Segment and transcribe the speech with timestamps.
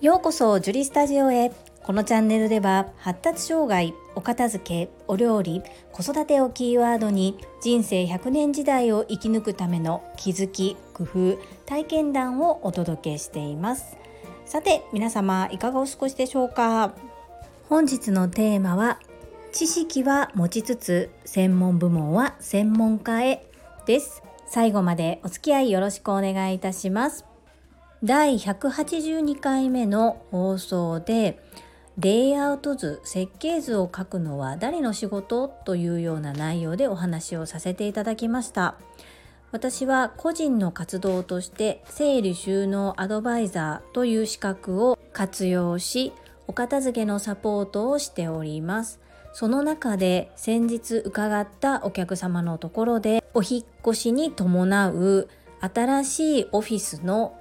[0.00, 1.52] ようこそジュリスタジオへ。
[1.82, 5.62] このチャンネルでは発達障害お片付けお料理
[5.92, 13.98] 子育てをキーワードに人生100年時代を生き抜くための気づき工夫体験談をお届けしています。
[14.46, 16.94] さて皆様いかがお過ごしでしょうか？
[17.68, 19.00] 本日のテーマは
[19.52, 23.46] 知識は持ちつつ専門部門は専門家へ
[23.84, 24.22] です。
[24.48, 27.26] 最後までお付き合いよろしくお願いいたします。
[28.02, 31.38] 第182回目の放送で
[31.98, 38.76] レイアウト図設計図を書くのは誰の仕事というような内容でお話をさせていただきました。
[39.52, 46.12] 私は個人の活動として整理収納アドバイザーという資格を活用し
[46.46, 48.98] お片付けのサポートをしております。
[49.34, 55.28] その中で先日伺ったお客様のところでお引越しに伴う
[55.60, 57.36] 新しいオフィスの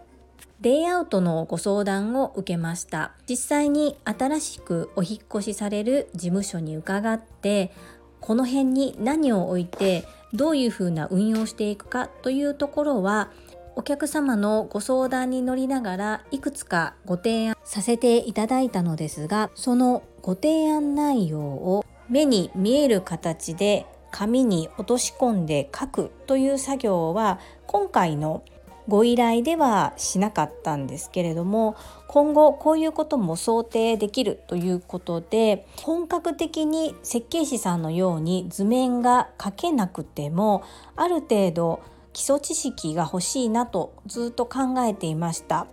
[0.62, 3.14] レイアウトのご相談を受けました。
[3.30, 7.72] 実際に新しくお引越しされる事務所に伺って
[8.20, 13.32] この辺に何を置いてどういうふうな運用していくかというところは
[13.78, 28.44] お客様のご相談に乗りながらいくつかご提案させていただいたのですがそのご提案内容を目に見える形で紙に落とし込んで書くという作業は今回の
[28.90, 40.64] ご依頼ではしなかったんですけれども今後こういうことも想定できるということで本格的に設計士さんのように図面が描けなくても
[40.96, 45.68] ある程度基礎知識が欲しいなとずっと考えていました。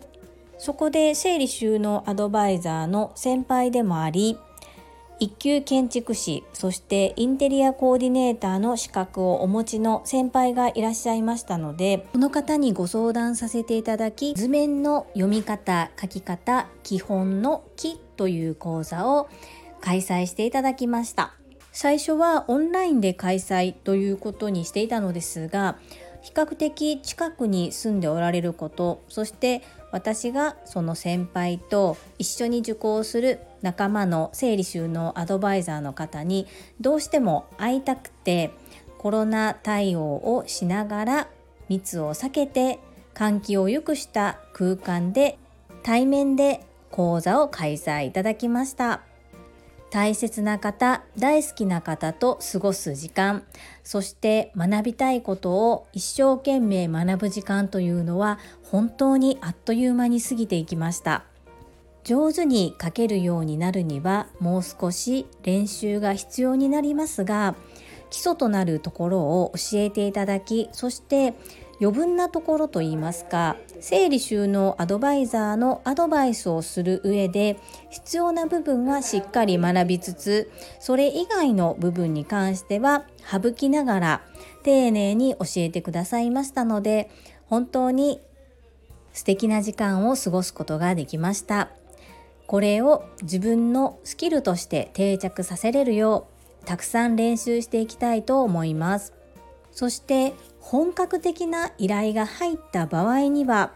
[0.58, 4.38] そこで整理収納アドバイザーの先輩でもあり
[5.18, 19.28] 一級建築士そしてインテリアコーディネーターの資格をお持ちの先輩がいらっしゃいましたのでこの方にご相談させていただき図面の読み方書き方基本の「木」という講座を
[19.80, 21.34] 開催していただきました。
[21.72, 25.76] 最初はオンラインで開催ということにしていたのですが
[26.22, 29.60] 比較的近くに住んでおられることそして
[29.92, 36.46] 私がその先輩と一緒に受講する仲間の整理収納アドバイザーの方に
[36.80, 38.52] どうしても会いたくて
[38.96, 41.28] コロナ対応をしながら
[41.68, 42.78] 密を避けて
[43.14, 45.36] 換気を良くした空間で
[45.82, 49.02] 対面で講座を開催いただきました。
[49.90, 53.44] 大切な方大好きな方と過ごす時間
[53.84, 61.24] そして学びたいことを一生懸命学ぶ時間というのは本当にあっという間に過ぎていきました
[62.06, 67.56] 上手に書けるようになるにはもう少し練習が必要になりますが
[68.10, 71.34] 基礎となるところを教えていただきそして
[71.80, 77.58] 余分なところといいますか整理収納アドバイザーのアドバイスをする上で
[77.90, 84.22] 必要な部分はしっかり学びつつそれ以外の部分に関しては省きながら
[84.62, 87.10] 丁寧に教えてくださいましたので
[87.46, 88.20] 本当に
[89.12, 91.70] 素敵な時間を過ごすことができました。
[92.46, 96.28] これを自分のスキルとして定着させれるよ
[96.62, 99.12] うたくさん練習していきたいと思います。
[99.72, 103.72] そして本格的な依頼が入った場合には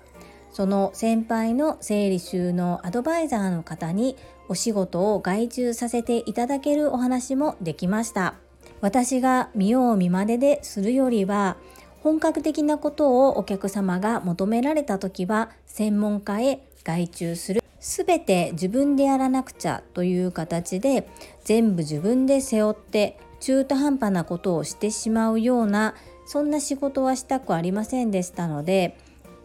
[0.50, 4.16] その先輩の整理収納アドバイザーの方に
[4.48, 8.34] お仕事を外注させていただけるお話もできました。
[8.80, 11.56] 私が見よう見まねでするよりは
[12.02, 17.62] 本格的なことをお客様が求められた時は専門家へ外注する。
[17.80, 21.08] 全て自分でやらなくちゃという形で
[21.44, 25.94] 全部自分で背負って中途半端なことをしてしまうような
[26.26, 28.96] そんな仕事はしたくありませんでしたので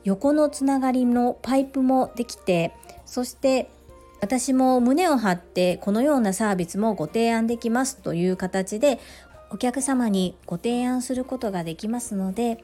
[0.03, 2.73] 横のつながりのパイプもできて
[3.05, 3.69] そして
[4.21, 8.99] 私も胸を張ってこのようなサービスもご提案できますという形で
[9.49, 12.63] お客様にご提案することができますので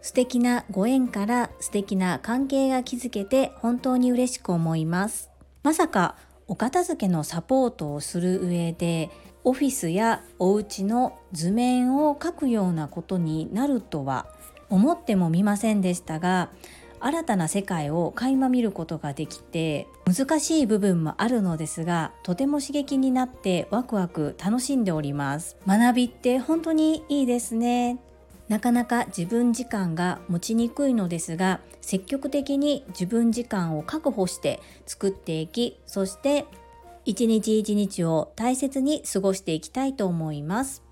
[0.00, 5.30] 素敵なご縁から素敵な関係が築けて本当に嬉しく思います。
[5.62, 6.16] まさか
[6.48, 9.10] お片付けのサポートをする上で
[9.42, 14.26] オフィスやお家の図面を描くようなことになるとは
[14.70, 16.50] 思ってもみませんでしたが
[16.98, 25.56] 新たな世界を垣間見ることができて難しい部分もあるのですがとても刺激になってワクワク楽しんでおります。
[25.66, 27.98] 学びって本当にいいですね。
[28.48, 36.46] なかなか自分時間が持ちにくいのですが積極的に自分時間を確保して作っていきそして
[37.04, 40.82] 一日一日を大切に過ごしていきたいと思います。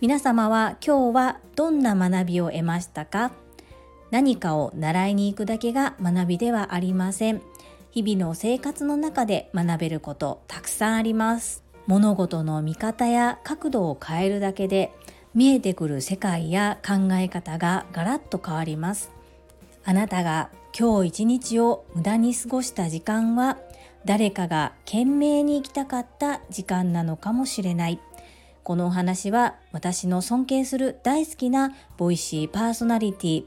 [0.00, 3.32] 皆様は今日はどんな学びを得ましたか？
[4.10, 7.42] 何かを習いに行くだけが学びではありません。
[7.90, 11.62] 日々の生活の中で学べることたくさんあります。
[11.86, 14.92] 物事の見方や角度を変えるだけで
[15.34, 19.12] 見えてくる世界や考え方がガラッと変わります。
[19.84, 23.58] あなたが今日一日を無駄に過ごした時間は
[24.04, 28.00] 誰かが懸命に生きたかった時間なのかもしれない。
[28.62, 33.44] このお話は私の尊敬する大好きなボイシーパーソナリティ。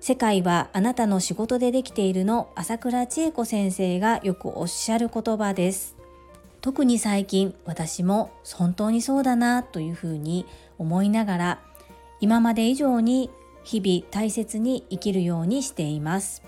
[0.00, 5.96] 世界はあなたの仕事でできているの朝倉千恵子先生がよくおっしゃる言葉です。
[6.60, 10.46] 特に最近私も本当にそうだなというふうに
[10.80, 11.60] 思いながら
[12.20, 13.30] 今まで以上に
[13.62, 16.42] 日々大切に生きるようにしています。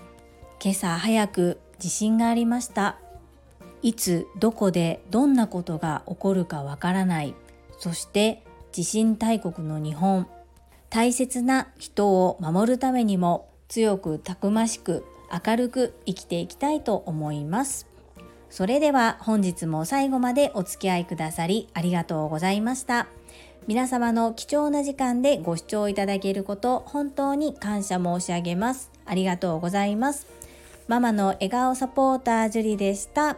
[0.61, 2.97] 今朝早く地震がありました。
[3.81, 7.35] いつどこでどんなことが起こるかわからない。
[7.77, 10.27] そして地震大国の日本。
[10.89, 15.05] 大切な人を守るためにも強くたくましく
[15.45, 17.87] 明るく生きていきたいと思います。
[18.49, 23.07] それでは本日も最後までお付き合いくださりありがとうございました。
[23.67, 30.27] 皆様の貴重な時間でご視聴いただけること本当に感謝申し上げますありがとうございます
[30.87, 33.37] ママの笑顔サポータージュリでした。